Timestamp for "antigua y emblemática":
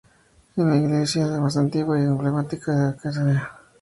1.57-2.71